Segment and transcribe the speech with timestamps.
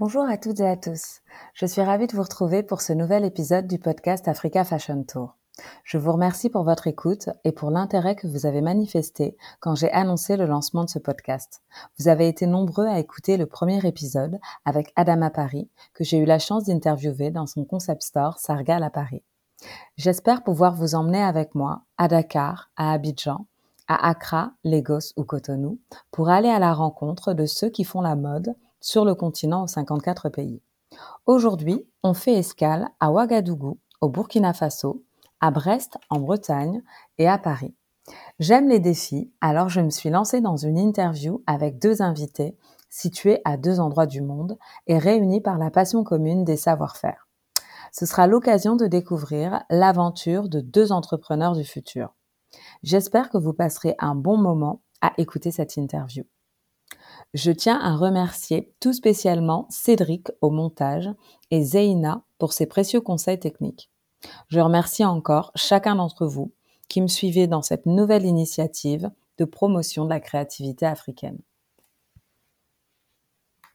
[0.00, 1.22] Bonjour à toutes et à tous.
[1.54, 5.34] Je suis ravie de vous retrouver pour ce nouvel épisode du podcast Africa Fashion Tour.
[5.82, 9.90] Je vous remercie pour votre écoute et pour l'intérêt que vous avez manifesté quand j'ai
[9.90, 11.62] annoncé le lancement de ce podcast.
[11.98, 16.26] Vous avez été nombreux à écouter le premier épisode avec Adama Paris, que j'ai eu
[16.26, 19.24] la chance d'interviewer dans son concept store Sargal à Paris.
[19.96, 23.46] J'espère pouvoir vous emmener avec moi à Dakar, à Abidjan,
[23.88, 25.80] à Accra, Lagos ou Cotonou
[26.12, 29.68] pour aller à la rencontre de ceux qui font la mode sur le continent aux
[29.68, 30.62] 54 pays.
[31.26, 35.04] Aujourd'hui, on fait escale à Ouagadougou, au Burkina Faso,
[35.40, 36.82] à Brest, en Bretagne,
[37.18, 37.74] et à Paris.
[38.38, 42.56] J'aime les défis, alors je me suis lancée dans une interview avec deux invités
[42.90, 47.28] situés à deux endroits du monde et réunis par la passion commune des savoir-faire.
[47.92, 52.14] Ce sera l'occasion de découvrir l'aventure de deux entrepreneurs du futur.
[52.82, 56.24] J'espère que vous passerez un bon moment à écouter cette interview.
[57.34, 61.10] Je tiens à remercier tout spécialement Cédric au montage
[61.50, 63.90] et Zeina pour ses précieux conseils techniques.
[64.48, 66.52] Je remercie encore chacun d'entre vous
[66.88, 71.38] qui me suivez dans cette nouvelle initiative de promotion de la créativité africaine.